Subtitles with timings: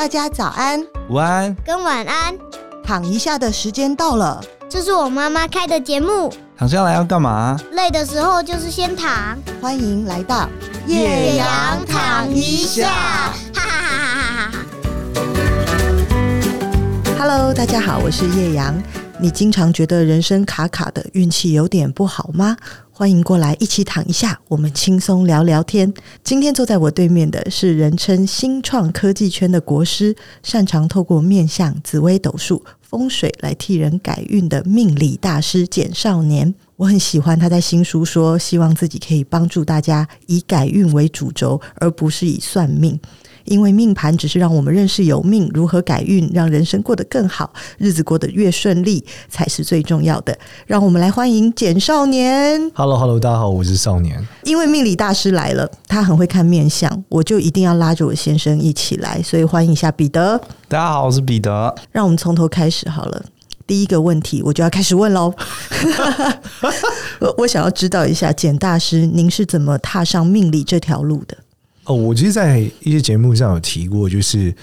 [0.00, 2.34] 大家早安、午安跟晚安。
[2.82, 6.32] 躺一下的时间到了，这是我妈妈开的节目。
[6.56, 7.54] 躺下来要干嘛？
[7.72, 9.38] 累的时候就是先躺。
[9.60, 10.48] 欢迎来到
[10.86, 12.88] 叶阳躺一下，
[13.52, 14.58] 哈哈哈哈哈哈。
[17.20, 18.74] Hello，大家好，我是叶阳。
[19.22, 22.56] 你经常觉得人生卡卡的，运气有点不好吗？
[22.90, 25.92] 欢迎过来一起躺一下，我们轻松聊聊天。
[26.24, 36.54] 今天坐在我对面的是人称新创科技圈的国师，擅长透过面相、紫微斗数、风水来替人改运的命理大师简少年。
[36.76, 42.98] 我很喜欢他在新书说，希望自己可以帮助大家以改运为主轴，而不是以算命。
[43.44, 50.36] 因为命盘只是让我们认识有命，如何改运，让人生过得更好，日子过得越顺利才是最重要的。
[50.66, 52.70] 让我们来欢迎简少年。
[52.74, 54.26] Hello，Hello，大家好，我是少年。
[54.44, 60.40] 因为命理大师来了，他很会看面相，我就一定要拉着我先生一起来，所以欢迎一下彼得。
[60.68, 61.74] 大家好，我是彼得。
[61.92, 63.24] 让我们从头开始好了。
[63.66, 65.32] 第一个问题，我就要开始问喽。
[67.20, 71.36] 我我想要知道一下，简大师，您是怎么踏上命理这条路的？
[71.90, 74.54] 哦，我其实，在一些节目上有提过，就是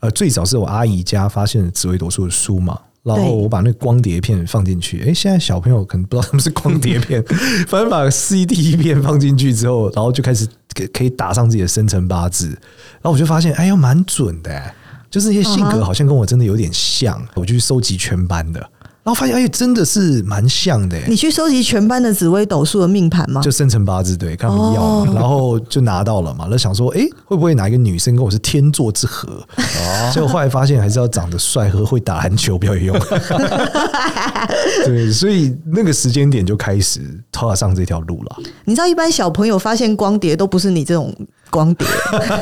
[0.00, 5.00] 呃，最早是我阿姨家发现紫微斗数的书嘛，然后我把那个光碟片放进去。
[5.00, 7.24] 哎，现在小朋友可能不知道什么是光碟片，
[7.66, 10.46] 反正把 CD 片放进去之后，然后就开始
[10.92, 14.74] 可以打上自己的生辰八字，然后我就发现，哎呦，蛮准的，
[15.10, 18.70] 就是那些性格好像跟我真的有点像，我就去收集全班的。
[19.04, 20.98] 然后发现，哎，真的是蛮像的。
[21.06, 23.42] 你去收集全班的紫微斗数的命盘吗？
[23.42, 26.48] 就生辰八字，对，看他们要嘛，然后就拿到了嘛。
[26.50, 29.46] 那想说，哎，会不会哪一个女生跟我是天作之合？
[29.58, 32.98] 哦，结果后来发现，还是要长得帅和会打篮球比较有用。
[34.86, 38.36] 对，所以那个时间点就开始踏上这条路了。
[38.64, 41.14] 你知道，一般小朋友发现光碟都不是你这种。
[41.54, 41.86] 光碟，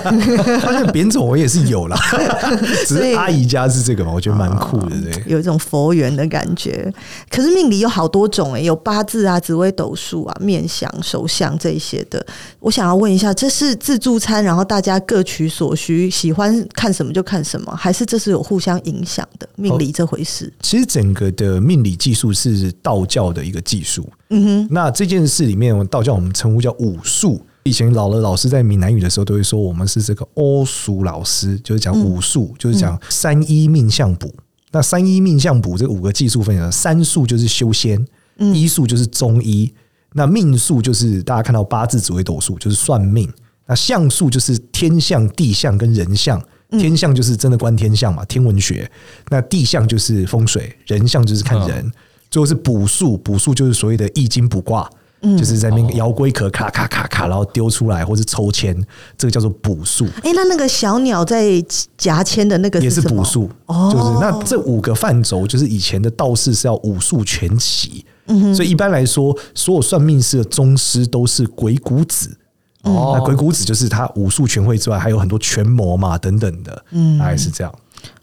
[0.61, 1.99] 发现扁种我也是有啦，
[2.89, 6.91] 只是阿姨家是这个嘛，我觉得蛮酷的，对，有一种佛缘的感觉。
[7.28, 12.25] 可是命理有好多种诶，有八字啊、紫微斗数啊、面相、手相这些的。
[12.59, 20.51] 我想要问一下，这是自助餐，然后大家各取所需，喜欢看什么就看什么，还是这是有互相影响的命理这回事？
[20.62, 24.09] 其实整个的命理技术是道教的一个技术。
[24.31, 27.45] 嗯哼，那这件事里面，道教我们称呼叫武术。
[27.65, 34.33] 以前老的老师在闽南语的时候都会说，我们是这个巫术老师，就是讲武术，就是讲三一命相卜。
[34.73, 38.05] 那三一命相卜这五个技术分享，三术就是修仙，
[38.39, 39.72] 医术就是中医，
[40.15, 43.31] 那命术就是大家看到八字、紫微斗数，就是算命。
[43.67, 46.43] 那相术就是天相、地相跟人相。
[46.78, 48.91] 天相就是真的观天象嘛，天文学。
[49.28, 51.93] 那地相就是风水，人相就是看人。
[52.31, 54.91] 最后是卜术，卜术就是所谓的易经卜卦。
[55.38, 58.77] 就是在那边摇龟壳，咔咔咔咔，然后丢出来，或是抽签，
[59.16, 60.06] 这个叫做卜术。
[60.22, 61.65] 哎，那那个小鸟在
[61.97, 63.49] 夹签的那个是也是卜术。
[63.66, 68.05] 哦，就是那这五个范畴，就是以前的道士是要武术全齐。
[68.27, 72.37] 嗯哼，所以一般来说，所有算命师的宗师都是鬼谷子。
[72.83, 76.84] 哦，那鬼谷子就是他武术全会之外，还有很多权谋嘛等等的。
[76.91, 77.72] 嗯，大概是这样。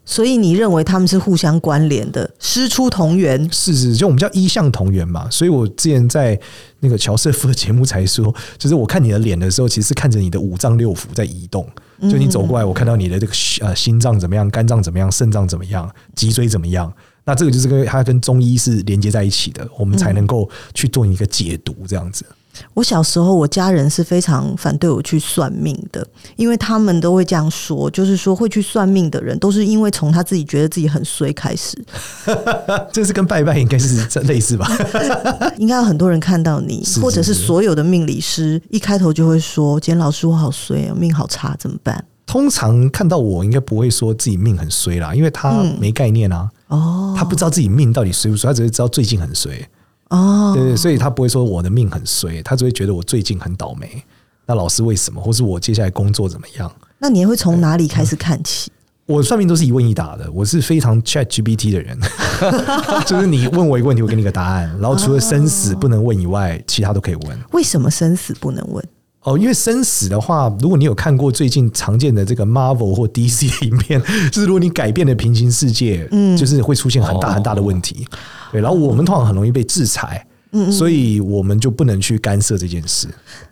[0.04, 3.48] 所以你认为他们是互相关联的，师出同源？
[3.52, 5.28] 是是，就我们叫一向同源嘛。
[5.30, 6.38] 所以我之前在
[6.80, 11.66] 那个乔瑟夫的节目才说， 就是我看你的脸的时候，其实是看着你的五脏六腑在移动。
[12.02, 16.90] 就你走过来，我看到你的这个呃心脏怎么样，肝脏怎么样，肾脏怎么样，脊椎怎么样。
[17.24, 22.24] 那这个就是跟它跟中医是连接在一起的，我们才能够去做一个解读这样子。
[22.74, 26.06] 我小时候，我家人是非常反对我去算命的，
[26.36, 31.76] 因为他们都会这样说，就是说会去算命的人，都是因为从他自己觉得自己很衰开始。
[32.92, 34.70] 这是跟拜拜应该是类似吧？
[35.58, 46.48] 应该有很多人看到你，或者是所有的命理师一开头就会说：“简老师，我好衰啊，命好差，怎么办？”通常看到我，应该不会说自己命很衰啦，因为他没概念啊。
[46.68, 49.68] 哦，他不知道自己命到底衰不衰，他只是知道最近很衰。
[50.10, 54.02] 哦，对对，所以他不会说我的命很衰，他只会觉得我最近很倒霉。
[54.46, 56.70] 那老师为什么，或是我接下来工作怎么样？
[56.98, 58.70] 那你会从哪里开始看起？
[59.06, 61.98] 我算命都是一问一答的，我是非常 Chat GPT 的人，
[63.04, 64.68] 就是你问我一个问题，我给你个答案。
[64.80, 67.38] 然后除了生死不能问以外，其他都可以问。
[67.52, 68.84] 为什么生死不能问？
[69.22, 74.00] 哦，因为生死的话，如果你有看过最近常见的这个 Marvel 或 DC 的影片，
[74.32, 78.06] 就是如果你改变了平行世界，嗯，就是会出现很大很大的问题。
[78.50, 80.26] 对，然后我们通常很容易被制裁。
[80.52, 83.06] 嗯，所以我们就不能去干涉这件事。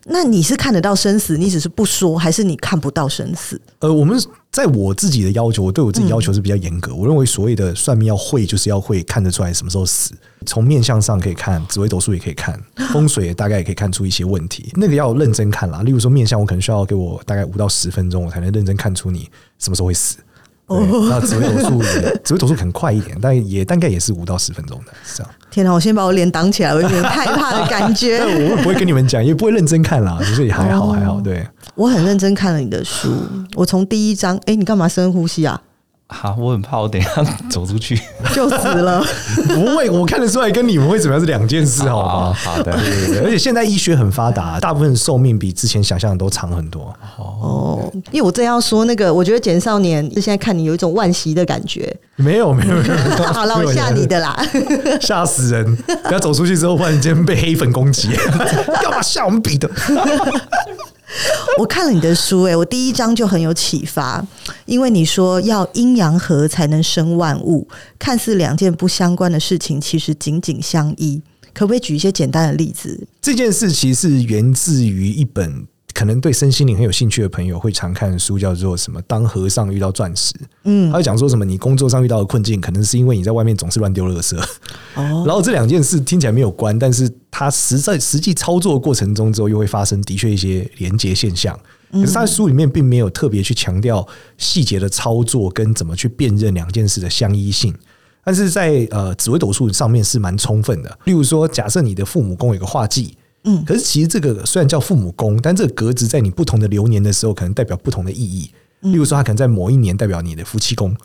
[0.04, 3.60] 那你是看得到生死，你只是不说，还是你看不到生死？
[3.78, 4.18] 呃，我们
[4.50, 6.94] 在我自己的要求，我对我自己要求是比较严格。
[6.94, 10.12] 我认为所谓的算命要会，就是要会看得出来什么时候死。
[10.46, 12.58] 从面相上可以看，紫微斗数也可以看，
[12.90, 14.72] 风水也大概也可以看出一些问题。
[14.74, 15.82] 那个要认真看啦。
[15.82, 19.28] 例如说面相，我可能需要给我大概五到十分钟，我才能认真看出你
[19.58, 20.16] 什么时候会死。
[20.68, 25.32] 对，那紫微斗数也 紫微斗数很快一点，但也大概也是五到十分钟的，是这样。
[25.50, 28.18] 天哪，我先把我脸挡起来，我有点害怕的感觉。
[28.52, 31.20] 我不会跟你们讲，也不会认真看啦，所以还好还好。
[31.20, 33.14] 对，我很认真看了你的书，
[33.54, 35.60] 我从第一章，哎、欸，你干嘛深呼吸啊？
[36.10, 37.94] 好，我很怕我等一下走出去
[38.34, 39.04] 就死了。
[39.46, 42.32] 不会，我看得出来跟你们会怎么样是两件事，好吗？
[42.32, 43.24] 好的，对对对。
[43.26, 46.94] 而且现在医学很发达，大部分寿命比之前想象的都长很多。
[47.18, 51.94] 哦，因为我正要说那个，我觉得简少年现在看你有一种惋惜的感觉。
[52.16, 53.24] 没有没有没有。
[53.32, 54.34] 好了，我吓你的啦，
[55.02, 55.76] 吓死人！
[56.04, 58.08] 不要走出去之后，忽然间被黑粉攻击，
[58.82, 59.70] 干嘛吓我们彼得？
[61.58, 64.24] 我看了你的书，欸，诶，我第一章就很有启发，
[64.66, 67.66] 因为你说要阴阳合才能生万物，
[67.98, 71.20] 看似两件不相关的事情，其实紧紧相依。
[71.54, 73.08] 可不可以举一些简单的例子？
[73.20, 75.66] 这件事其实是源自于一本。
[75.98, 79.02] 可能对身心灵很有兴趣的朋友会常看的书，叫做什么？
[79.02, 80.32] 当和尚遇到钻石。
[80.62, 81.44] 嗯，他会讲说什么？
[81.44, 84.38] 你工作上遇到的困境，可能是因为你在外面总是乱丢垃圾。
[84.94, 91.58] 哦，然后这两件事听起来没有关，但是他实在实际操作的过程中之后，又会发生的确一些连结现象。
[91.90, 94.06] 可是他在书里面并没有特别去强调
[94.36, 97.74] 细节的操作跟怎么去辨认两件事的相依性，
[98.22, 100.96] 但是在呃紫微斗数上面是蛮充分的。
[101.06, 103.17] 例如说，假设你的父母宫有一个化忌。
[103.44, 108.50] 嗯，可是其实这个虽然叫父母宫，但这个格子在你不同的流年的时候，可能代表不同的意义。
[108.80, 110.96] 例如说，它可能在某一年代表你的夫妻宫，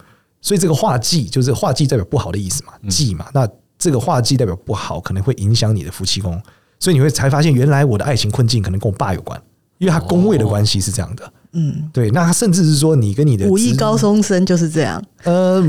[0.41, 3.27] 所以这个化忌就是化忌代表不好的意思嘛，忌嘛。
[3.33, 3.47] 那
[3.79, 6.41] 这个化忌代表不好，可能会影响你的夫妻宫，
[6.79, 9.41] 所以你会才发现，原来我的爱情困境可能跟我爸有关，
[9.79, 11.33] 因为他宫位的关系是这样的。
[11.53, 15.01] 嗯，对，那他甚至是说，你跟你的武艺高中生就是这样。
[15.23, 15.63] 呃，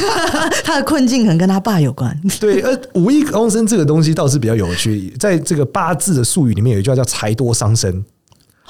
[0.64, 2.18] 他的困境可能跟他爸有关。
[2.40, 8.04] 对，呃，武艺高中生这个东西倒是比较有趣，在这个八字的术语里面有一句话叫“财多伤身”。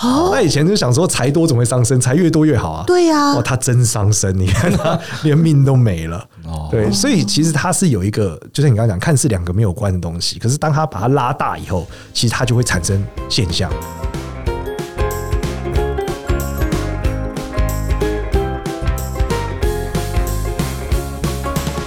[0.00, 1.98] 哦，那以前就想说财多怎么会伤身？
[2.00, 2.84] 财越多越好啊。
[2.86, 6.18] 对呀，哦，他真伤身，你看他连命都没了。
[6.44, 13.70] 哦，对，所以其实他是有一个，就像你刚刚讲，看似两个没有关的东西，可是当他把它拉大以后，其实它就会产生现象。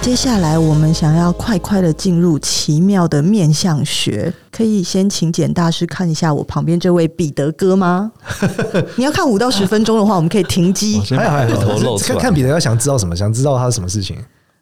[0.02, 8.10] 接下来我们想要快快的进入奇妙的面相学，可以先请简大师看一下我旁边这位彼得哥吗？
[8.96, 10.98] 你要看五到十分钟的话，我们可以停机。
[11.00, 14.16] 还有还好，看看彼得要想知道什么，想知道他是什么事情。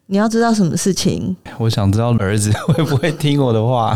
[0.07, 1.35] 你要知道什么事情？
[1.57, 3.95] 我想知道儿子会不会听我的话。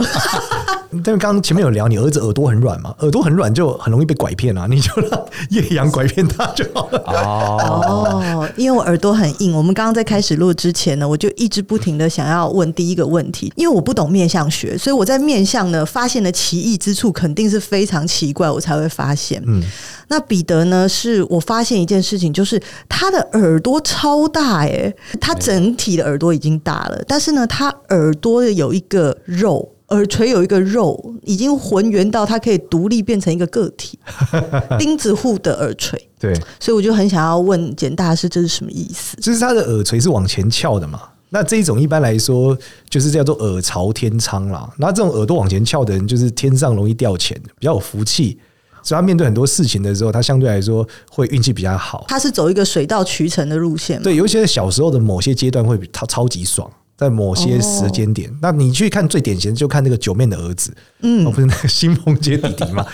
[1.03, 2.93] 但是刚刚前面有聊，你儿子耳朵很软嘛？
[2.99, 4.67] 耳朵很软就很容易被拐骗啊！
[4.69, 6.99] 你就让叶阳拐骗他就好了。
[7.07, 9.55] 哦，因为我耳朵很硬。
[9.55, 19.41] 我们刚刚在开始录之前呢，我就一直不停的想要问第一个问题，因为我不懂面相学，所以我在面相呢发现的奇异之处肯定是非常奇怪，我才会发现。
[19.45, 19.63] 嗯。
[20.09, 20.87] 那彼得呢？
[20.87, 33.97] 是我发现一件事情，就是他的耳朵超大诶、欸，他整体的耳朵已经大了，但是呢，他耳朵有一个肉，耳垂有一个肉，已经浑圆到它可以独立变成一个个体，
[34.77, 36.09] 钉子户的耳垂。
[36.19, 39.15] 对，所以我就很想要问简大师，这是什么意思？
[39.17, 40.99] 就是他的耳垂是往前翘的嘛？
[41.29, 42.55] 那这一种一般来说
[42.89, 44.69] 就是叫做耳朝天仓啦。
[44.77, 48.37] 那这种耳朵往前翘的人，就是天上容易掉钱，比较有福气。
[48.83, 52.03] 所以他面对很多事情的时候，他相对来说会运气比较好。
[52.07, 54.01] 他是走一个水到渠成的路线。
[54.03, 56.69] 对，尤其是小时候的某些阶段会超超级爽，
[57.03, 58.29] 在某些时间点。
[58.41, 62.85] 那你去看最典型的，就看那个九面的儿子，嗯，不是那个新垣结弟弟嘛？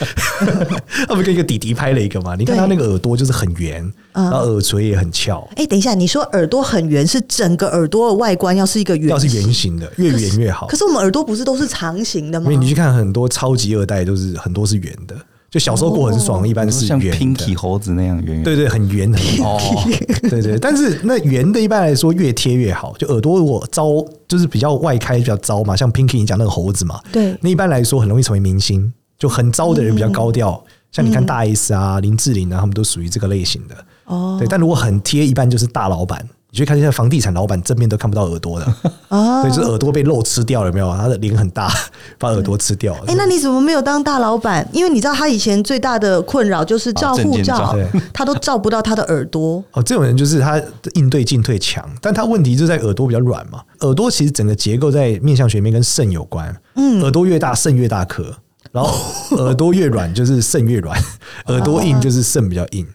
[1.08, 2.36] 他不跟一个弟弟拍了一个嘛？
[2.36, 3.82] 你看他那个耳朵就是很圆，
[4.14, 5.48] 然后耳垂也很翘。
[5.56, 10.68] 哎，等一下，你说耳朵很圆，是整个耳朵的外观要是一个圆，要是圆形的，越圆越好。
[10.68, 12.52] 可是我们耳朵不是都是长形的吗？
[12.52, 15.16] 因为你去看很多超级二代，都是很多是圆的。
[15.50, 18.44] 就小时候过很爽，一般是像 Pinky 猴子那样圆圆。
[18.44, 19.46] 对对，很圆很圆。
[19.46, 19.60] 哦，
[20.30, 20.58] 对对。
[20.60, 22.94] 但是那圆的，一般来说越贴越好。
[22.98, 27.02] 就耳朵如果招，就是比较外开比较招嘛，像 Pinky 你讲那个猴子嘛。
[27.12, 27.36] 对。
[27.42, 30.64] 那一般来说很容易成为明星，就很招的人比较高调。
[30.92, 33.76] 像你看大 S 啊、林志玲啊，他们都属于这个类型的。
[34.06, 34.38] 哦。
[34.40, 36.24] 对，但如果很贴，一般就是大老板。
[36.52, 38.66] 你去看现在房地产老板正面都看不到耳朵的，
[39.10, 40.92] 所以是耳朵被肉吃掉了，有没有？
[40.98, 41.72] 他的脸很大，
[42.18, 43.02] 把耳朵吃掉了。
[43.08, 44.68] 哎，那你怎么没有当大老板？
[44.74, 47.78] 因为你知道他以前最大的困扰就是照护照，
[48.12, 49.64] 他都照不到他的耳朵。
[49.74, 50.60] 哦，这种人就是他
[50.96, 53.62] 应对进退强，但他问题就在耳朵比较软嘛。
[53.82, 58.36] 耳朵其实整个结构在面相学里面跟肾有关，嗯，耳朵越大肾越大颗，
[58.72, 58.92] 然后
[59.38, 61.00] 耳朵越软就是肾越软，
[61.46, 62.88] 耳朵硬就是肾比较硬。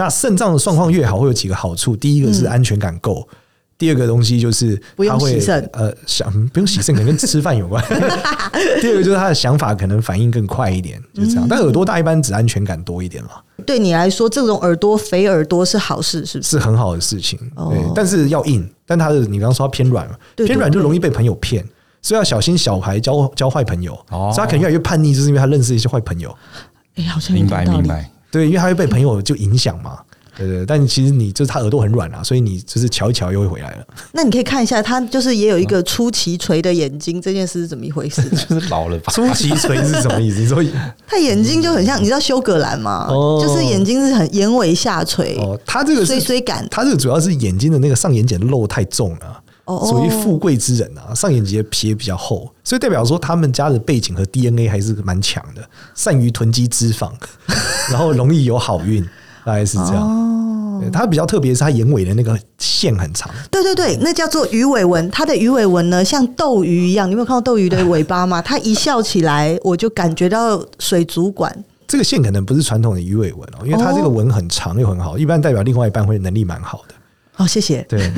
[0.00, 1.94] 那肾脏的状况越好，会有几个好处。
[1.94, 3.28] 第一个是安全感够，
[3.76, 5.38] 第二个东西就是不用他会
[5.72, 7.84] 呃想不用洗肾，可能跟吃饭有关。
[8.80, 11.46] 第二个就是他的想法可能反应更快一点，就这样。
[11.46, 13.32] 但耳朵大一般只安全感多一点嘛，
[13.66, 16.50] 对你来说，这种耳朵肥耳朵是好事，是不是？
[16.52, 17.38] 是很好的事情。
[17.56, 18.66] 哦对，但是要硬。
[18.86, 21.62] 但他的你刚刚说他偏软嘛，偏软就容易被朋友骗，
[22.00, 23.92] 所以要小心小孩交交坏朋友。
[24.10, 26.34] 哦所以他可能越来越叛逆，就是因为他认识一些坏朋友。
[26.94, 27.50] 哎，好像有明。
[27.50, 28.10] 白明白。
[28.30, 29.98] 对，因为他会被朋友就影响嘛。
[30.38, 33.86] 对对，但其实你就是他耳朵很软啊，所以你就是瞧一瞧又会回来了。
[34.12, 38.22] 那你可以看一下，他就是也有一个出奇垂的眼睛，这件事是怎么一回事？
[38.48, 39.12] 就是老了吧？
[39.12, 40.40] 出奇垂是什么意思？
[40.40, 40.64] 你说
[41.06, 43.08] 他眼睛就很像，你知道修格兰吗？
[43.10, 46.66] 哦就是眼睛是很眼尾下垂，哦，他这个是衰衰感。
[46.70, 49.36] 他这个主要是眼睛的那个上眼睑肉太重了，哦
[49.86, 55.62] 属于富贵之人啊，上眼皮的皮也比较厚，所以代表说他们家的背景和 DNA 还是蛮强的，
[55.94, 57.10] 善于囤积脂肪，
[57.90, 59.02] 然后容易有好运，
[59.44, 60.02] 大概是这样。
[60.02, 60.26] 哦
[60.80, 65.10] 对他比较特别是他眼尾的那个线很长，对对对，那叫做鱼尾纹。
[65.10, 67.06] 它的鱼尾纹呢，像斗鱼一样。
[67.06, 68.40] 你有没有看到斗鱼的尾巴吗？
[68.40, 71.54] 它一笑起来，我就感觉到水族馆。
[71.86, 76.94] 这个线可能不是传统的鱼尾纹哦，因为它这个纹很长又很好，一般代表另外一半会能力蛮好的。
[77.32, 77.84] 好、哦，谢谢。
[77.86, 78.10] 对，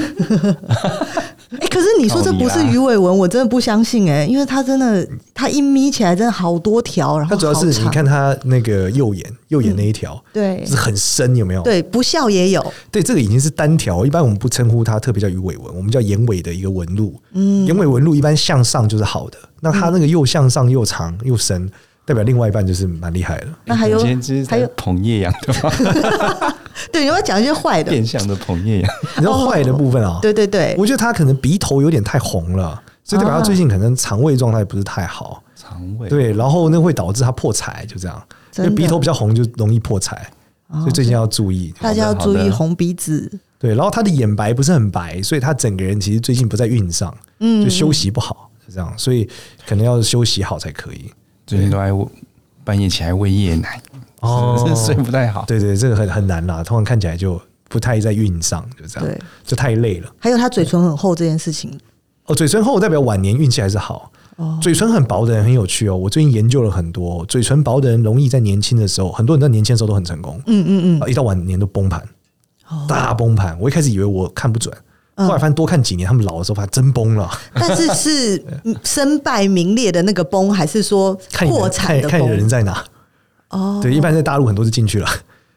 [1.60, 11.62] 哎、可是你说这不是鱼尾纹，我真的不相信哎、因为它真的，它一眯起来真的好多条，然后它主要是你看它那个右眼，右眼那一条，对是很深，有没有？
[11.62, 12.72] 对，不笑也有。
[12.90, 17.14] 对，这个已经是单条，一般我们不称呼它特别叫鱼尾纹，我们叫眼尾的一个纹路。
[17.32, 21.70] 嗯，眼尾纹路一般向上就是好的，那它那个又向上又长又深，
[22.04, 23.48] 代表另外一半就是蛮厉害的。
[23.66, 25.70] 那还有今天这是还有捧叶阳的吗？
[26.92, 27.90] 对，你要讲一些坏的。
[27.90, 28.90] 变相的捧叶阳。
[29.16, 35.42] 你知道坏的部分啊、对对对，我觉得他可能鼻头有点太红了，所以代表他最近可能肠胃状态不是太好。
[35.54, 38.22] 肠胃对，然后那会导致他破财，就这样。
[38.58, 40.30] 因为鼻头比较红，就容易破财，
[40.72, 41.72] 所以最近要注意。
[41.80, 43.30] 大家要注意红鼻子。
[43.58, 49.28] 对，然后他的眼白不是很白，所以他整个人其实最近不在运上，就休息不好，是这样，所以
[49.66, 51.12] 可能要休息好才可以。
[51.46, 51.90] 最近都在
[52.64, 53.80] 半夜起来喂夜奶，
[54.22, 55.44] 哦是 睡不太好。
[55.46, 60.10] 对对，这个很很难啦，通常看起来就不太在运上，就这样对，就太累了。
[60.18, 61.78] 还有他嘴唇很厚这件事情，
[62.26, 64.10] 哦，嘴唇厚代表晚年运气还是好。
[64.36, 72.02] 哦嘴唇很薄的人很有趣哦，我最近研究了很多，嘴唇薄的人容易在年轻的时候，很多人在年轻的时候都很成功，嗯嗯嗯，啊一到晚年都崩盘，
[72.88, 73.56] 大崩盘。
[73.60, 74.74] 我一开始以为我看不准，
[75.16, 77.30] 嗯后来发现多看几年，他们老的时候发现真崩了。
[77.52, 78.42] 但是是
[78.82, 81.14] 身败名裂的那个崩，还是说
[81.46, 82.48] 破产的看看人？
[82.48, 82.82] 在哪。
[83.52, 85.08] 哦，对，一般在大陆很多是进去了，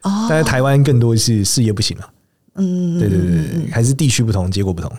[0.03, 2.09] 但在台湾更多是事业不行了。
[2.57, 4.91] 嗯，对对对对，还是地区不同，结果不同。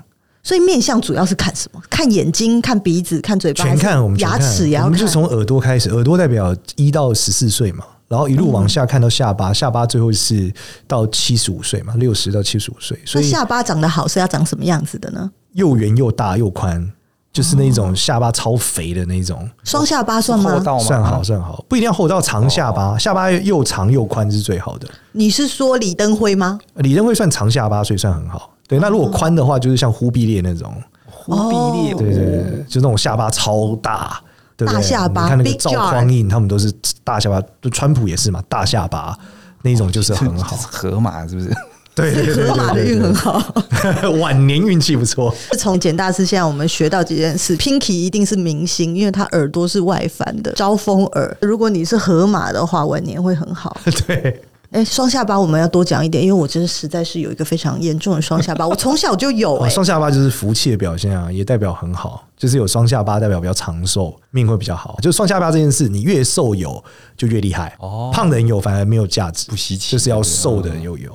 [0.42, 1.80] 所以面相主要是看什么？
[1.90, 4.84] 看眼睛、看鼻子、看嘴巴，全看我们全牙看齿也要看。
[4.86, 10.52] 我们就从耳朵开始，耳朵代表一到十四岁嘛，然后一路往下看到下巴，下巴最后是
[10.86, 15.30] 到七十五岁嘛，六十到七十五岁，所以下巴长得好是要长什么样子的呢？
[15.54, 16.92] 又圆又大又宽，
[17.36, 20.54] 就是那种下巴超肥的那种，双下巴算吗？
[20.54, 20.82] 厚道吗？
[20.82, 24.88] 算好算好，不一定要厚到长下巴，下巴又长又宽是最好的。
[25.12, 26.58] 你是说李登辉吗？
[26.76, 28.54] 李登辉算长下巴，所以算很好。
[28.66, 30.72] 对，那如果宽的话，就是像忽必烈那种，
[31.04, 34.18] 忽必烈，对对对，对就那种下巴超大，
[34.56, 34.74] 对不对？
[34.74, 36.72] 大下巴你看那个赵匡胤，他们都是
[37.04, 39.14] 大下巴，就川普也是嘛，大下巴
[39.60, 40.56] 那一种就是很好。
[40.72, 41.54] 河马是不是？
[41.96, 43.42] 对对对河马的运很好。
[44.20, 45.34] 晚年运气不错。
[45.58, 51.36] 从简大师现在我们学到几件事，Pinky 一定是明星，因为他耳朵是外翻的招风耳。
[51.40, 53.74] 如果你是河马的话，晚年会很好。
[54.06, 62.22] 对，哎，双下巴我们要多讲一点，因为我真的实在是有一个非常严重的双下巴， 我从小就有、双下巴就是福气的表现啊，也代表很好。
[62.36, 64.98] 就是有双下巴代表比较长寿，命会比较好。
[65.00, 66.84] 就是双下巴这件事，你越瘦有
[67.16, 67.74] 就越厉害。
[67.78, 71.10] 哦胖的人有反而没有价值，不稀奇就是要瘦的人又有。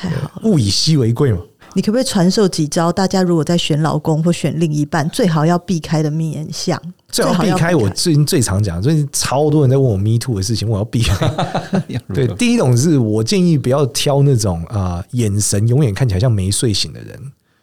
[0.00, 0.40] 太好了。
[0.44, 1.40] 物以稀为贵嘛。
[1.74, 2.90] 你可不可以传授几招？
[2.90, 7.76] 大家如果在选老公或选另一半，最好要避开的面相，最好避开。
[7.76, 11.28] 我最近最常讲，最近超多人在问我 Me Too 的事情，我要避开。
[12.12, 17.16] 对，第一种是我建议不要挑那种啊、呃，眼神永远看起来像没睡醒的人，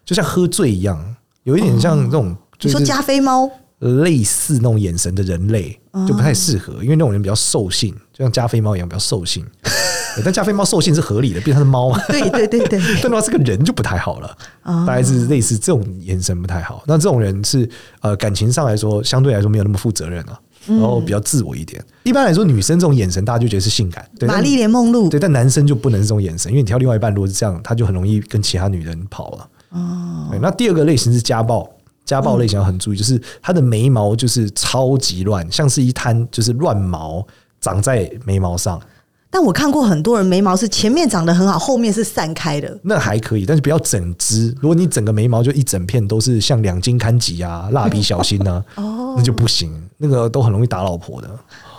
[0.06, 2.34] 就像喝醉一样，有一点像这种。
[2.62, 3.50] 你说加菲猫？
[3.80, 5.78] 类似那种眼神的人类
[6.08, 9.46] 就不太适合，因为那种人比较兽性，就像加菲猫一样比较兽性。
[10.24, 12.00] 但加菲猫兽性是合理的，毕竟它是猫嘛。
[12.08, 12.80] 对对对对。
[13.02, 16.84] 但的话是个人就不太好了，大概是类似这种眼神不太好。
[16.88, 17.70] 那这种人是
[18.02, 21.84] 呃感情上来说相对来说没有那么负责任啊，然后比较自我一点。
[22.04, 24.28] 一般来说女生这种眼神大家就觉得是性感，对。
[24.28, 25.10] 玛丽莲梦露。
[25.10, 29.50] 对，但男生就不能是这种眼神，因为你挑另外一半如果是这样，他就很容易跟其他女人跑了。
[29.70, 30.38] 哦。
[30.42, 31.70] 那第二个类型是家暴。
[32.06, 37.28] 家暴类型要很注意，就是他的眉毛就是超级乱，像是一滩就是乱毛
[37.60, 38.80] 长在眉毛上。
[39.30, 44.56] 但我看过很多人眉毛是前面长得很好，后面是散开的，那还可以，但是不要整只。
[44.62, 51.30] 如果你整个眉毛就一整片都是像两斤看吉啊、蜡笔小新啊， 哦，那就不行，那个都很容易打老婆的。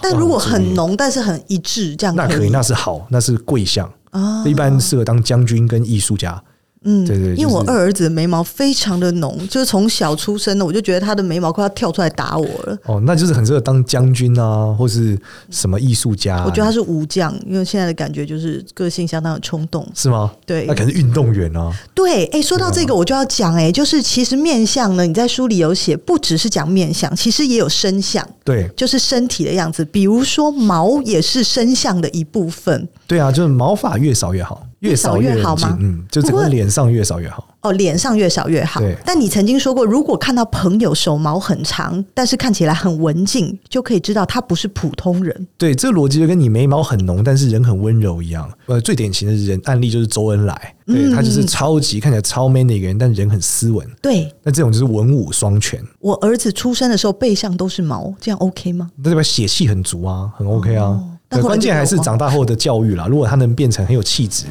[0.00, 6.40] 但如果很浓，但是很一致，这样那可以，那是好，那是贵相啊，一般适合当将军跟艺术家。
[6.85, 12.78] 嗯，对对，因为我二儿子的眉毛非常的浓，就是从小出生的，我就觉得他的眉毛快要跳出来打我了。
[12.85, 15.18] 哦，那就是很适合当将军啊，或是
[15.50, 16.44] 什么艺术家。
[16.44, 20.32] 我觉得他是武将，因为现在的感觉就是个性相当的冲动，是吗？
[20.47, 21.73] 对，那可能是运动员啊。
[21.94, 32.88] 对，哎，说到这个，我就要讲，哎，就是其实面相呢，你在书里有写，不只是讲面相，其实也有身相，对，就是身体的样子，比如说毛也是身相的一部分。
[33.06, 34.62] 对啊，就是毛发越少越好。
[34.80, 35.76] 越少越好吗？
[35.80, 37.47] 嗯，就整个脸上越少越好。
[37.61, 38.80] 哦，脸上越少越好。
[38.80, 38.97] 对。
[39.04, 45.49] 但你曾经说过，如果看到朋友手毛很长，但是看起来很文静，就可以知道他不是普通人。
[45.56, 48.49] 对，这个逻辑就跟你眉毛很浓，但是人很温柔一样。
[48.66, 53.85] 呃，最典型的人案例就是周恩来，对，嗯，他就是超级看起来超 man 的一个人，但人很斯文。
[54.00, 54.32] 对。
[54.44, 55.82] 那这种就是文武双全。
[55.99, 58.88] 我儿子出生的时候背上都是毛，这样 OK 吗？
[58.97, 60.85] 那代表血气很足啊，很 OK 啊。
[60.85, 63.06] 哦，但关键还是长大后的教育啦。
[63.06, 64.47] 如果他能变成很有气质。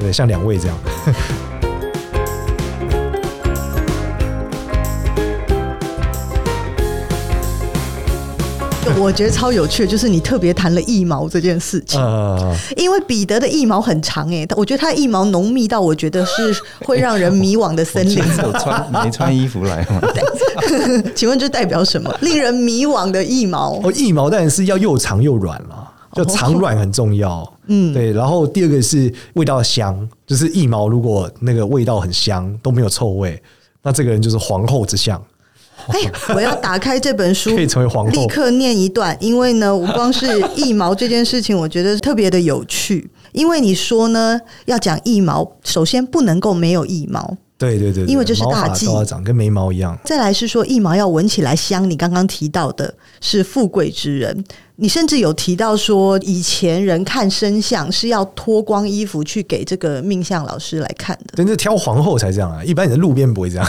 [0.00, 0.76] 对，像两位这样。
[9.00, 12.00] 我觉得超有趣，就是你特别谈了一毛这件事情。
[12.00, 16.52] Uh, 因为彼得的一毛很长哎，我觉得他一毛浓密到我觉得是
[16.84, 18.18] 会让人迷惘的森林。
[18.92, 20.00] 没穿衣服来吗？
[21.14, 22.12] 请问这代表什么？
[22.22, 23.80] 令人迷惘的一毛。
[23.84, 25.87] 哦，一毛当然是要又长又软了。
[26.18, 28.12] 就长软很重要， 嗯，对。
[28.12, 33.40] 然后第二个是味道香，就是一毛如果那个味道很香，都没有臭味，
[33.82, 35.22] 那这个人就是皇后之相。
[35.86, 36.00] 哎，
[36.34, 39.16] 我要打开这本书， 可以成为皇后，立刻念一段。
[39.20, 43.08] 因为呢，我光是一毛这件事情，我觉得特别的有趣。
[43.32, 47.36] 因为你说呢，要讲一毛，首先不能够没有一毛。
[47.56, 49.96] 对对对，因为这是大忌，长跟眉毛一样。
[50.04, 54.44] 再来是说一毛要闻起来香，你刚刚提到的是富贵之人，
[54.80, 61.34] 你甚至有提到说以前人看身相是要脱光衣服去给这个命相老师来看的。
[61.34, 63.68] 真是挑皇后才这样啊，一般你在路边不会这样。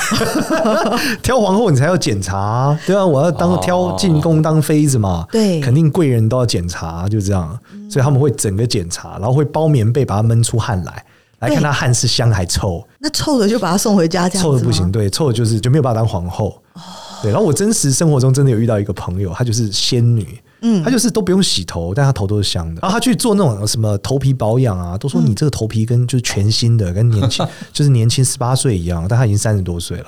[1.24, 11.04] 挑皇后你才要检查，对啊，我要当挑进宫当妃子嘛，对，肯定贵人都要检查，就这样，所以他们会整个检查，然后会包棉被把它闷出汗来。
[11.40, 16.62] 来看他汗是香还臭，那臭的就把他送回家，这样臭的不行，对，臭的就是就没有办法当皇后。
[16.74, 16.82] 哦，
[17.24, 22.82] 对，然后我真实生活中真的有遇到一个朋友，她就是仙女，嗯，他就是都不用洗头，但他头都是香的。
[22.82, 30.08] 然后他去做那种什么头皮保养啊，都说你这个头皮跟就是全新的，跟年轻 就是年轻十八岁一样，但他已经三十多岁了。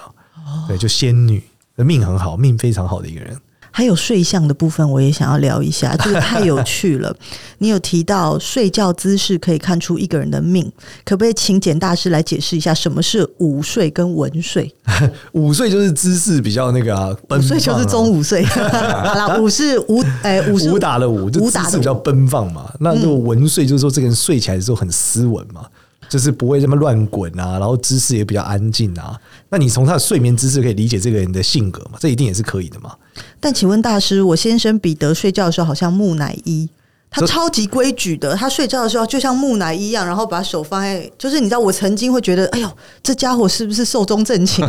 [0.68, 1.42] 对，就仙女
[1.76, 3.38] 命很好，命非常好的一个人。
[3.72, 7.16] 还有睡相的部分，我也想要聊一下， 这个太有趣了。
[7.60, 10.70] 你有提到睡觉姿势可以看出一个人的命，
[11.06, 14.74] 可不可以请简大师来解释一下什么是午睡跟文睡？
[15.34, 18.44] 午睡就是姿势比较那个啊，午睡就是中午睡。
[18.46, 22.72] 好啦，午是武，哎，武是武打的武，就姿势比较奔放嘛。
[22.80, 25.66] 那如果文睡就是说这个人睡起来的时候很斯文嘛。
[26.10, 29.16] 就是不会这么乱滚啊，然后姿势也比较安静啊。
[29.52, 31.98] 那你从他的睡眠姿势可以理解这个人的性格嘛？
[32.00, 32.94] 这一定也是可以的嘛。
[33.38, 36.70] 但请问大师，我先生彼得睡觉的时候好像木乃伊，
[37.10, 38.34] 他超级规矩的。
[38.34, 42.72] 他睡觉的时候就像木乃伊一样，然后把手放在，就是你知道，我曾经会觉得，哎呦，
[43.04, 44.66] 这家伙是不是寿终正寝？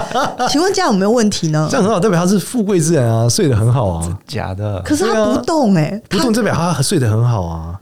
[0.48, 1.68] 请问这样有没有问题呢？
[1.70, 4.18] 这样很好，代表他是富贵之人啊，睡得很好啊。
[4.26, 7.78] 假的，可是他不动哎、欸，不动代表他睡得很好啊。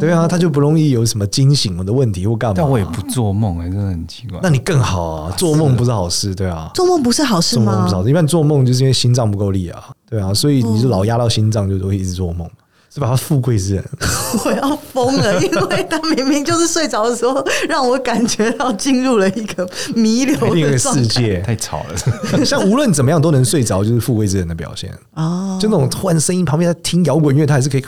[0.00, 2.54] 对啊，他就不容易有什么惊醒的问题或干嘛。
[2.56, 4.38] 但我也不做梦哎，真的很奇怪。
[4.42, 6.70] 那你更好啊，做梦不是好事，对啊。
[6.74, 7.64] 做梦不是好事吗？
[7.64, 12.48] 做梦不是好事，一般做梦就是因为心脏不够力啊，对啊，所以你就老压到心脏，就都会一直做梦，
[12.94, 13.08] 是吧？
[13.08, 13.84] 他富贵之人，
[14.44, 21.96] 我要疯了，因为他明明就是睡着的时候，让我感觉到进入了一个弥留的另一个世界，太吵了。
[22.46, 25.58] 像无论怎么样都能睡着，就是富贵之人的表现啊。
[25.60, 27.84] 就那种突然声音旁边在听摇滚乐，他还是可以。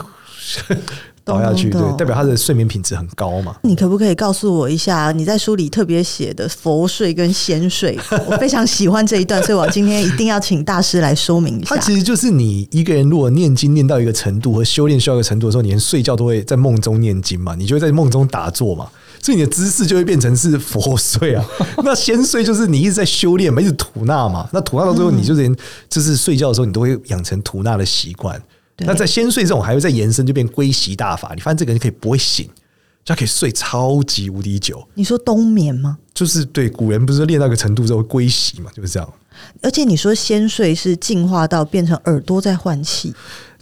[1.29, 3.55] 倒下去，对，代表他的睡眠品质很高嘛。
[3.61, 7.99] 你可不可以告诉我一下，你在书里特别写的佛睡跟仙睡？
[8.27, 11.77] 我非常喜欢这一段，所以我今天一定要请大师来说明一下。
[11.77, 18.89] 它其实就是你一个人如果念经念到一个程度和修炼需要一个程度的时候，你连睡觉都会在梦中念经嘛，你就会在梦中打坐嘛，
[19.23, 21.45] 所以你的姿势就会变成是佛睡啊。
[21.85, 24.49] 那仙睡就是你一直在修炼嘛，一直吐纳嘛。
[24.51, 25.55] 那吐纳到最后，你就连
[25.91, 28.43] 就是睡觉的时候，你都会养成吐纳的习惯。
[28.79, 31.33] 那在先睡这种还会再延伸，就变归习大法。
[31.35, 32.49] 你发现这个人可以不会醒，
[33.05, 34.87] 就可以睡超级无敌久。
[34.95, 35.99] 你说冬眠吗？
[36.15, 39.13] 就是对，古人不是练到一个程度之后归习嘛，就是这样。
[39.63, 43.15] 而且你说先睡是进化到变成耳朵在换气，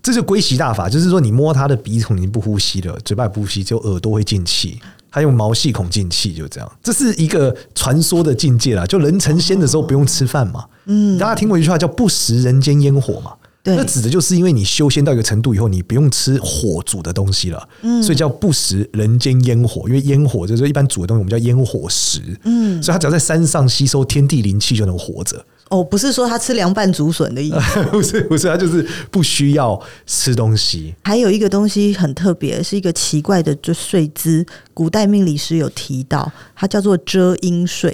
[0.02, 4.80] 这就归习大法，就是说你摸他的鼻孔，你不呼吸了，嘴巴也不呼吸，只有耳朵会进气。
[5.10, 6.72] 他用毛细孔进气，就这样。
[6.82, 10.66] 这是一个传说的境界啦，就人成仙的时候不用吃饭嘛。
[10.84, 13.32] 嗯，大家听过一句话叫“不食人间烟火”嘛？
[13.66, 17.68] 对，那指的就是因为你修仙到一个程度以后，你不用吃火煮的东西了。
[17.82, 22.20] 嗯，所以叫不食人间烟火，因为烟火就是说一般煮的东西，我们叫烟火食。
[22.44, 25.44] 嗯，所以他只要在山上吸收天地灵气就能活着。
[25.68, 29.76] 哦，不是说他吃凉拌竹笋的意思，不 是不是，他就是不需要
[30.06, 30.94] 吃东西。
[31.02, 37.92] 还有一个东西很特别，是一个奇怪的就睡姿，古代命理师有提到，它叫做遮阴睡。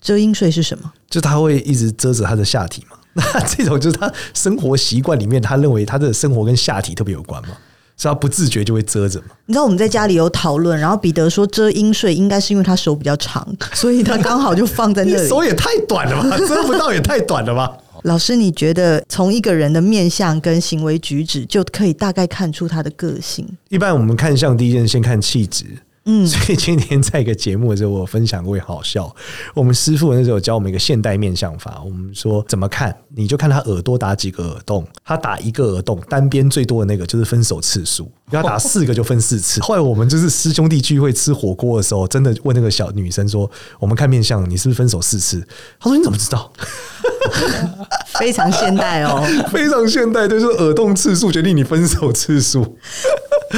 [0.00, 0.92] 遮阴睡是什么？
[1.08, 2.96] 就他会一直遮着他的下体嘛？
[3.32, 7.56] 那这种就是他生活习惯里面，他认为他的生活跟下体特别有关嘛？
[7.96, 9.26] 所以他不自觉就会遮着嘛。
[9.46, 15.28] 你知道我们在家里有讨论，然后彼得说遮阴睡应该是因为他手比较长， 所以他刚好就放在那里。
[15.28, 16.36] 手也太短了吧？
[16.46, 17.70] 遮不到也太短了吧？
[18.02, 23.48] 老师，你觉得从一个人的面相跟行为举止就可以大概看出他的个性？
[23.68, 25.64] 一般我们看相第一件先看气质。
[26.06, 29.14] 嗯， 所以今天在一个节目的时候，我分享过也好笑。
[29.54, 39.60] 我们师傅那时候教我们一个现代面相法，我们说怎么看，你就看他耳朵打几个耳洞，他打一个耳洞，单边最多的那个就是分手次数，要打四个就分四次。
[39.64, 45.40] 后来我们就是师兄弟聚会吃火锅的时候，真的问那个小女生说：“我们看面相，你是不是分手四次？”
[45.80, 46.52] 他说：“你怎么知道？”
[48.18, 52.76] 非常现代哦，非常现代，就是耳洞次数决定你分手次数。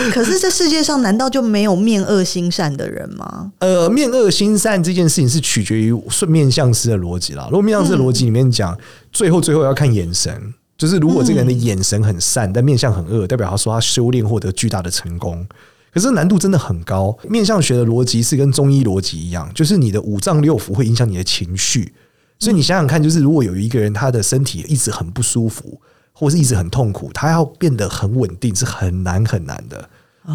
[0.13, 3.53] 可是这世界上难道就没有面恶心善的人吗？
[3.59, 7.47] 呃，面恶心善这件事情是取决于顺面相师的逻辑啦。
[7.51, 8.79] 如果面相师的逻辑里面讲，嗯、
[9.13, 15.47] 最后最后要看眼神，就是如果这个人的眼神很善，但面相很恶，代表他说他修炼获得巨大的成功。
[15.93, 17.17] 可是难度真的很高。
[17.27, 21.95] 面相学的逻辑是跟中医逻辑一样，就是你的五脏六腑会影响你的情绪。
[22.39, 25.81] 所以你想想看，就是如果有一个人他的身体一直很不舒服。
[26.19, 29.87] 或是一直很痛苦，他要变得很稳定是很难很难的。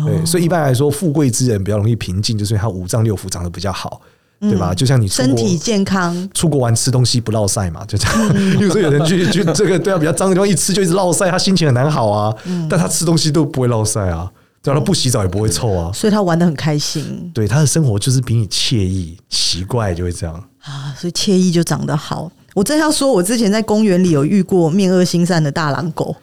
[0.05, 3.99] 对，所以一般来说，富贵之人比较容易平静，就是因为他五脏六腑长得比较好，
[4.39, 4.73] 对吧？
[4.73, 8.33] 就像你身体健康，出国玩吃东西不落晒嘛，就这样。
[8.33, 12.33] 比如说有人去去这个对啊比较脏的地方一吃就一直落晒，他心情很难好啊。
[12.69, 14.31] 但他吃东西都不会落晒啊，
[14.63, 17.31] 只要他不洗澡也不会臭啊，所以他玩得很开心。
[17.33, 22.31] 对，他的生活就是比你惬意，奇怪就会这样啊，所以惬意就长得好。
[22.53, 26.13] 我正要说，我之前在公园里有遇过面恶心善的大狼狗，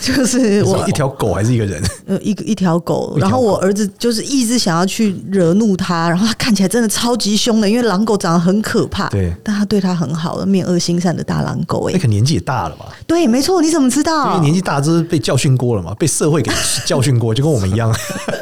[0.00, 1.82] 就是我一条狗还是一个人？
[2.06, 3.16] 呃，一个一条狗。
[3.18, 9.08] 然后我儿子就是一直想要去惹怒它，然后他看起来真的超级凶的，因为狼狗长得很可怕。
[9.08, 12.86] 对，但他对他很好的面恶心善的大狼狗，哎，那可年纪也大了吧？
[13.06, 13.60] 对，没错。
[13.60, 14.28] 你怎么知道？
[14.28, 16.52] 因为年纪大就是被教训过了嘛，被社会给
[16.86, 17.90] 教训过，就跟我们一样。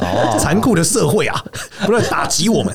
[0.00, 1.42] 哦， 残酷的社会啊，
[1.80, 2.74] 不断打击我们，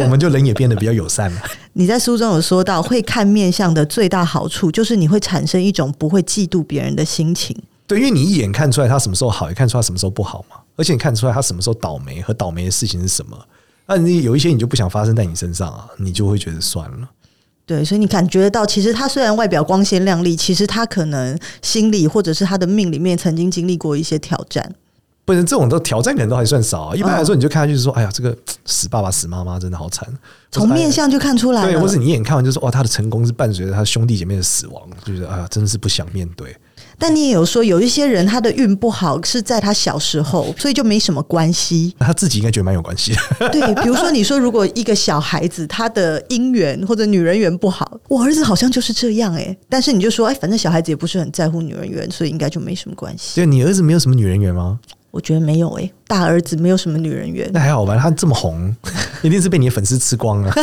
[0.00, 1.40] 我们就人也变得比较友善了。
[1.74, 7.54] 你在书中有说到，会看面相的最大好处就是你会产生一种不会嫉妒别人的心情。
[7.86, 10.56] 对，因为你一眼看出来他什么时候好，也看出来他什么时候不好嘛。
[10.76, 13.38] 而且你看出来他什么时候倒霉和倒霉的事情是什么。
[13.86, 17.10] 那你有一些你就不想发生在你身上啊，你就会觉得算了。
[17.66, 24.74] 对，所以你感觉得到，其实他虽然外表光鲜亮丽，其实他可能心里或者是他的命里面曾经经历过一些挑战。
[25.24, 26.96] 不是这种都挑战可能都还算少啊。
[26.96, 30.08] 一般来说，你就看下去就是说，哎呀，这个死爸爸死妈妈真的好惨。
[30.50, 36.54] 从面相就看出来，对，或是你一眼看完就说，哇，他的成功是伴随着他兄弟姐妹的死亡，就觉得哎呀，真的是不想面对。
[36.98, 41.94] 但你也有说，有一些人他的运不好是在他小时候，所以就没什么关系。
[41.98, 43.14] 他自己应该觉得蛮有关系。
[43.50, 49.56] 对，比如说你说，如果一个小孩子他的姻缘或者女人缘不好，我儿子好像就是这样哎。
[49.68, 53.36] 但是你就说，哎，反正小孩子也不是很在乎女人缘，所以应该就没什么关系。
[53.36, 54.78] 对，你儿子没有什么女人缘吗？
[55.12, 57.48] 我觉得没有诶、欸，大儿子没有什么女人缘。
[57.52, 58.74] 那还好吧，他这么红，
[59.22, 60.50] 一定是被你的粉丝吃光了。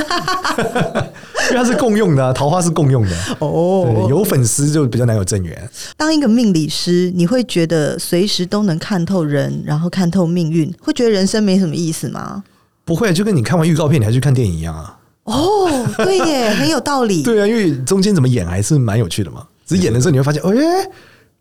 [1.52, 3.16] 因为他是共用的、啊，桃花是共用的。
[3.40, 5.70] 哦，有粉丝就比较难有正缘。
[5.96, 12.44] 当一个命理师，你会觉得随时都能看透人，然后看透命运，会觉得人生没什么意思吗？
[12.84, 14.98] 不会，就跟你看完预告片，你还去看电影一样啊。
[15.26, 17.22] 哦，对耶，很有道理。
[17.24, 19.46] 对啊，因为中间怎么演还是蛮有趣的嘛。
[19.64, 20.92] 只演的时候你会发现，哎、欸。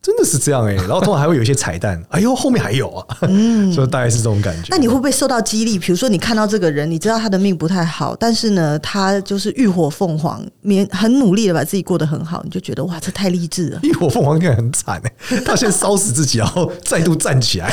[0.09, 4.69] 真的是这样哎、欸，然后通常还会有一些彩蛋， 哎呦，后面还有啊，嗯， 所以大概是这种感觉。
[4.71, 5.79] 那你会不会受到激励？
[5.79, 13.81] 比如说，你看到这个人，你知道他的命不太好，但是呢，他就是浴火凤凰，勉很努力的把自己过得很好，你就觉得哇，这太励志了。
[13.83, 17.71] 浴火凤凰应该很惨哎、欸，他先烧死自己，然后 再度站起来。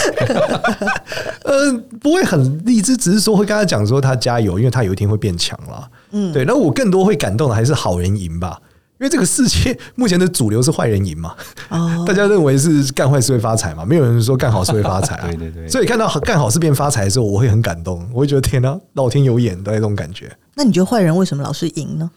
[1.43, 5.88] 嗯、呃，不会很励志，只是说会跟他讲说他加油，因为他有一天会变强了。
[6.12, 6.43] 嗯，对。
[6.43, 8.60] 那我更多会感动的还是好人赢吧。
[8.97, 11.36] 因为这个世界目前的主流是坏人赢嘛，
[12.08, 15.27] 大家认为是干坏事会发财嘛，没有人说干好事会发财啊。
[15.31, 20.34] 对对对，所以看到干好事变发财的时候，我会很感动，我会觉得天哪，老天有眼的那种感觉。
[20.55, 22.10] 那你觉得坏人为什么老是赢呢？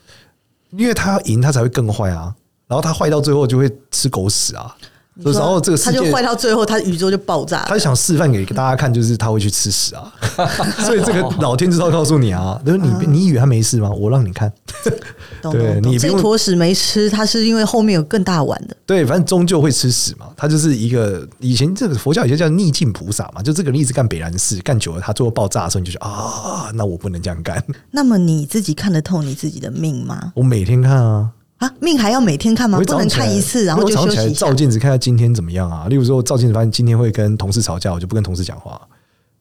[0.70, 2.32] 因为他要赢，他才会更坏啊，
[2.68, 4.76] 然后他坏到最后就会吃狗屎啊。
[5.22, 7.66] 说然后这个世界他就坏到最后，他宇宙就爆炸了。
[7.68, 10.12] 他想示范给大家看，就是他会去吃屎啊，
[10.84, 13.90] 所以这个老天知道告诉你啊，就是你你以为他没事吗？
[13.90, 14.52] 我让你看，
[15.50, 18.76] 对你这坨屎没吃，他是因为后面有更大碗的。
[18.86, 20.26] 对，反正终究会吃屎嘛。
[20.36, 27.62] 他就是一个以前这个佛教以前叫逆境菩萨嘛，就这个人一直干北兰事，干久了，他最后爆炸的时候，你就觉得啊，那我不能这样干。
[27.90, 30.32] 那么你自己看得透你自己的命吗？
[30.36, 31.30] 我每天看啊。
[31.58, 32.78] 啊，命还要每天看吗？
[32.78, 34.32] 不能看一次，然后就休息。
[34.32, 35.86] 照镜子看下今天怎么样啊？
[35.88, 38.80] 例如说，照镜子发现今天会跟同事吵架，我就不跟同事讲话；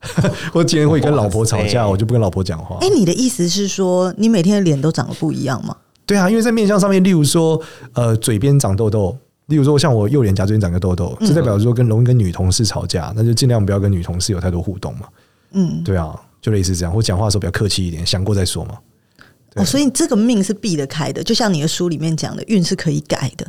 [0.52, 2.78] 或今天会跟老婆吵架，我就不跟老婆讲话。
[2.82, 5.76] 哎，你的意思是说，你每天的脸都长得不一样吗？
[6.08, 7.62] 对啊，因为在面相上面，例如说，
[7.94, 9.16] 呃，嘴边长痘痘，
[9.48, 15.08] 例如说像我右脸颊这边长个痘痘，这代表说跟容易跟女同事吵架，那就尽量不要跟女同事有太多互动嘛。
[15.52, 18.72] 嗯，对啊，就类似这样，或讲话的时候比较客气一点，想过再说嘛。
[19.58, 23.46] 哦，所以这个命是避得开的，就像你的书里面讲的，运是可以改的。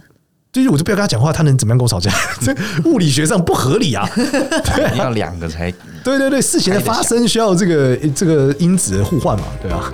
[0.51, 2.11] 就是我就不要跟他讲话，他能怎么样跟我吵架？
[2.41, 2.55] 这
[2.89, 4.09] 物理学上不合理啊！
[4.17, 5.71] 对，要两个才
[6.03, 9.93] 对对对，事情的发生需要这个这个因子的互换嘛，对啊。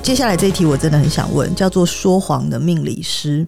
[0.00, 3.46] 接下来这一题我真的很想问，叫做说谎的命理师。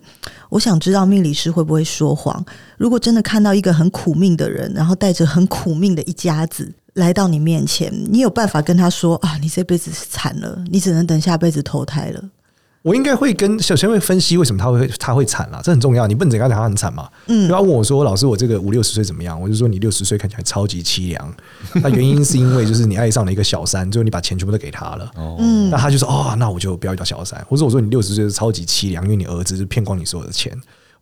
[0.50, 2.44] 我想知道命理师会不会说谎？
[2.76, 12.22] 如果真的看到一个很苦命的人，然后带着很苦命的一家子来到你面前，你有办法跟他说啊，你这辈子是惨了，你只能等下辈子投胎了。
[12.82, 16.06] 我应该会跟小贤会分析为什么他会他会惨啦，这很重要。
[16.06, 17.08] 你不能整个讲他很惨嘛？
[17.26, 21.34] 嗯，他问我说：“老师，我这个五六十岁怎么样？”我就说：“你六十岁看起来超级凄凉。”
[21.82, 25.10] 那原因是因为就是你爱上了一个小三，最后你把钱全部都给他了。
[25.38, 30.50] 嗯，那他就说：“哦，那我就不要遇到小三。”或者我说：“你六十岁是超级凄凉，因为你儿子是骗光你所有的钱。”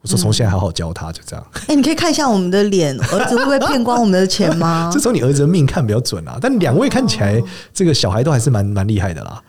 [0.02, 4.90] 我说：“从现在好好教他，就这样。”哎，你可以看一下我们的脸，儿子会不会骗光我们的钱吗？
[4.94, 6.38] 这从你儿子的命看比较准啊。
[6.40, 7.40] 但两位看起来，
[7.72, 9.40] 这个小孩都还是蛮蛮厉害的啦。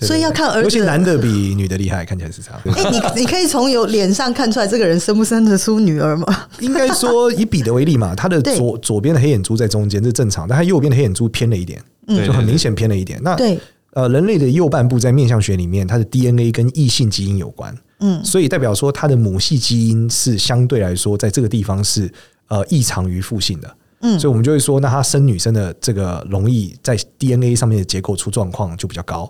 [0.00, 2.60] 所以要看儿子，而且男的比女的厉害，看起来是这样。
[2.76, 6.46] 哎、欸，你你可以从有脸上看出来这个人生不生得出女儿吗？
[6.60, 11.82] 应该说以彼得为例嘛，他的左左边的黑眼珠在中间，这是正常，但他右边的黑眼珠偏了一点，
[12.26, 13.20] 就很明显偏了一点。
[13.22, 13.58] 那对。
[13.92, 22.08] 呃，人类的右半部在面相学里面，它的 DNA 跟异性基因有关，嗯，所以代表说他的母系基因是相对来说在这个地方是
[22.46, 29.28] 呃异常于父性的，嗯，所以我们就会说，那他生女生的这个容易在 DNA 上面的结构出状况就比较高。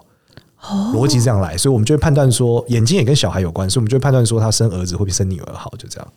[0.63, 6.13] 逻辑这样来，所以我们就会判断说，眼睛也跟小孩有关，所以我们就会判断说，他生儿子会比生女儿好，就这样。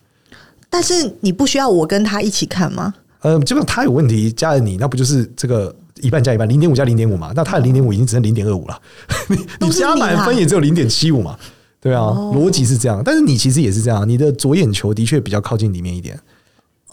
[0.69, 2.93] 但是你不需要我跟他一起看吗？
[3.21, 7.31] 呃，基本上他有问题加了你，那不就是这个一半加一半，零点五加零点五嘛？
[7.35, 8.77] 那他的零点五已经只剩零点二五了，
[9.29, 11.37] 你你加满分也只有零点七五嘛？
[11.79, 13.01] 对啊，逻辑是这样。
[13.05, 16.19] 但是你其实也是这样，你的左眼球的确比较靠近里面一点，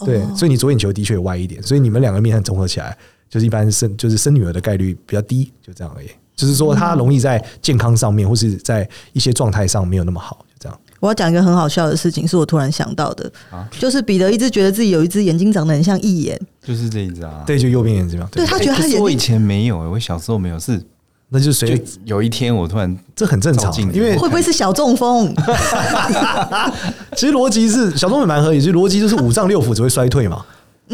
[0.05, 2.97] 对，所以你左眼球的确歪一点，所以你们两个面相综合起来，
[3.29, 6.09] 就是一般生就是生女儿的概率比较低，就这样而已。
[6.41, 10.79] 就是说，他容易在健康上面，或是在一些状态上没有那么好，就这样。
[11.01, 18.27] 我要讲一个很好笑的事情，是我突然想到的，啊就是彼得一直觉得自己有一只眼睛长得很像义眼，就是这一只啊，对，就右边眼睛嘛。
[18.33, 20.83] 对，他觉得他眼睛，我以前没有，我小时候没有，是
[21.29, 21.83] 那就是谁？
[22.05, 25.35] 有一天我突然，这很正常，因为会不会是小中风？
[27.17, 30.45] 其实逻辑是小中风蛮合理，其实逻辑就是五脏六腑只会衰退嘛。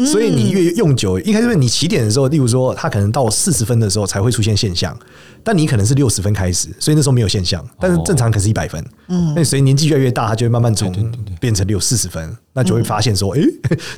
[0.05, 4.97] 所以你越用久，一开始你起点的时候，例如说，他可能到四十分的时候才会出现现象，
[5.43, 8.83] 但你可能是六十分开始，所以那时候没有现象，但是正常可是一百分。
[9.07, 10.91] 嗯，那随着年纪越来越大，他就会慢慢从
[11.39, 13.41] 变成六四十分，那就会发现说，哎，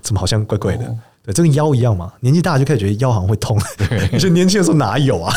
[0.02, 0.86] 怎么好像怪怪的？
[1.24, 3.60] 对，这跟腰一样嘛，年纪大就开始觉得腰好像会痛，
[4.12, 5.34] 你觉得年轻的时候哪有啊？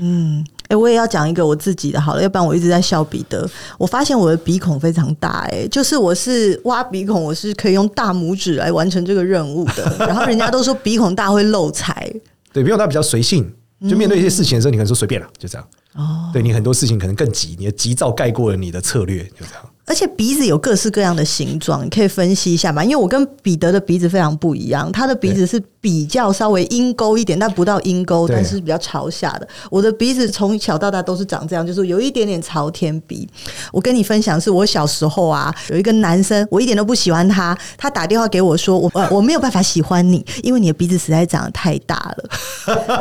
[0.00, 0.44] 嗯。
[0.66, 3.48] 哎、欸，我也要讲一个我自己的好了，要不然我一直在笑彼得。
[3.78, 9.96] 我发现我的鼻孔非常大、欸，哎，就是我是挖鼻孔，我是可以用大拇指来完成这个任务的。
[10.06, 12.12] 然后人家都说鼻孔大会漏财，
[12.52, 13.48] 对，鼻孔大比较随性，
[13.88, 15.66] 就面对一些事情的时候，你可能说随便了，就这样。
[15.94, 19.64] 哦，对，你很多事情可能更急，你的急躁盖过了你的策略，就这样。
[19.86, 22.82] 而且鼻子有各式各样的形状，你可以分析一下嘛？
[22.82, 29.46] 因为我跟彼得的鼻子非常不一样，他的鼻子是比较稍微鹰钩一点，但不到鹰钩，但是比较朝下的。
[29.70, 33.28] 我的鼻子从小到大都是长这样，就是有一点点朝天鼻。
[33.70, 42.28] 我跟你分享，是我小时候啊，有一个男生，我一点都不喜欢他，他打电话给我说，我我没有办法喜欢你，因为你的鼻子实在长得太大了。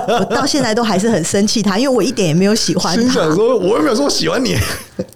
[0.20, 3.02] 我到现在都还是很生气他，因为我一点也没有喜欢他。
[3.02, 4.56] 心想说，我又没有说喜欢你。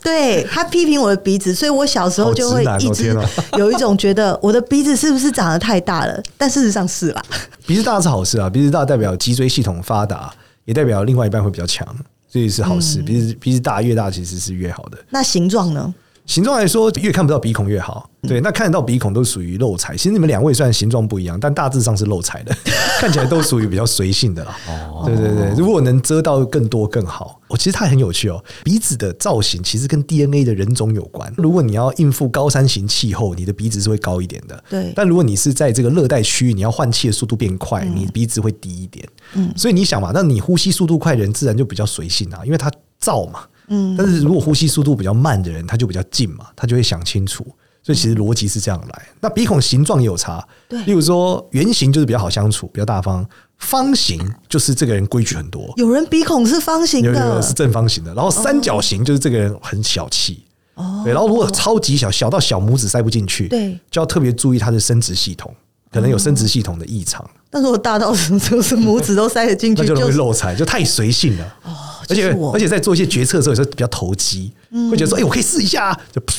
[0.02, 1.54] 对，他批评我的鼻子。
[1.54, 3.16] 所以我小时候就会一直
[3.60, 6.20] 有一种觉得我的鼻子是不是长得太大了？
[6.36, 7.22] 但事实上是啦，
[7.70, 10.34] 鼻子大是好事啊，鼻子大代表脊椎系统发达，
[10.66, 11.88] 也代表另外一半会比较强，
[12.28, 13.00] 所以是好事。
[13.04, 14.98] 鼻子鼻子大越大其实是越好的。
[15.12, 15.94] 那形状呢？
[16.30, 18.08] 形状来说，越看不到鼻孔越好。
[18.22, 19.98] 对，那看得到鼻孔都属于漏财。
[19.98, 22.56] 其实你们两位虽然形状不一样，但大致上是漏财的，
[23.02, 24.56] 看起来都属于比较随性的啦。
[24.68, 27.42] 哦，对对对，如果能遮到更多更好。
[27.48, 31.34] 我其实它很有趣哦，鼻子的造型其实跟 DNA 的人种有关。
[31.36, 34.64] 如果你要应付高山型气候，你的鼻子是会高一点的。
[34.70, 34.94] 对。
[34.96, 39.04] 但如果你是在这个热带区域，你要换气的速度变快，你鼻子会低一点。
[39.34, 39.52] 嗯。
[39.58, 43.40] 所以你想嘛，那你呼吸速度快的人自然就比较随性啊，因为它燥嘛。
[43.70, 43.96] 嗯。
[43.98, 47.46] 但是如果呼吸速度比较慢的人，他就比较静嘛，他就会想清楚。
[47.82, 53.24] 所以其实逻辑是这样来，那鼻孔形状也有差，对，例如说圆形就是比较好相处，比较大方；
[53.58, 55.74] 方形就是这个人规矩很多。
[55.78, 60.44] 有人鼻孔是方形的，有有有是正方形的，然后三角形就是这个人很小气，
[60.76, 65.52] 哦，对，然后如果超级小，小到小拇指塞不进去，对，就要特别注意他的生殖系统，
[65.90, 67.28] 可能有生殖系统的异常。
[67.50, 71.46] 但如果大到什么就是拇指都塞得进去， 那就容易漏财，就太随性了。
[71.64, 71.72] 哦，
[72.10, 74.52] 而且而且在做一些决策的时候，有时候比较投机，
[74.92, 76.22] 会觉得说，哎，我可以试一下，就。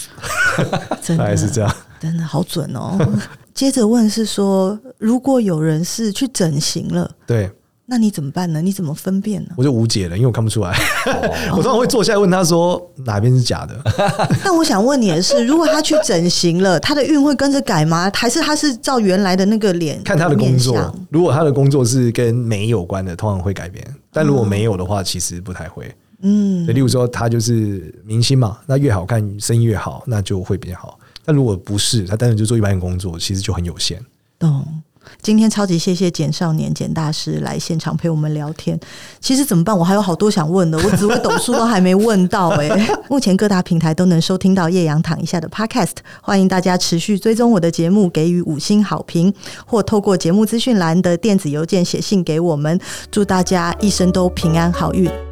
[1.17, 2.99] 大概是这样， 真的好准哦。
[3.55, 7.51] 接着问是说，如果有人是去整形了，对，
[7.87, 8.61] 那你怎么办呢？
[8.61, 9.51] 你怎么分辨呢？
[9.57, 10.77] 我就无解了，因为我看不出来。
[11.51, 13.81] 我通常会坐下来问他说哪边是假的。
[14.45, 18.11] 但我想问你的是，如果他去整形了，他的运会跟着改吗？
[18.15, 20.03] 还是他是照原来的那个脸？
[20.03, 25.95] 看他的工作，如果他的工作是跟美有关的，通常会改变；但如果没有的话，其实不太会。
[26.23, 30.99] 嗯，例如说他就是明星嘛，那越好看生意越好，那就会比较好。
[31.25, 34.05] 但如果不是，他单纯就做一般的工作，其实就很有限。
[34.39, 34.83] 懂。
[35.23, 38.79] 今天超级谢谢简少年简大师来现场陪我们聊天。
[39.21, 39.77] 其实怎么办？
[39.77, 42.97] 我还有好多想问的，我紫微斗数都还没问到哎、欸。
[43.09, 49.33] 目前各大平台都能收听到叶阳躺一下的 Podcast，欢迎大家持续追踪我的节目，给予五星好评，
[49.67, 52.79] 或透过节目资讯栏的电子邮件写信给我们。
[53.11, 55.30] 祝大家一生都平安好运。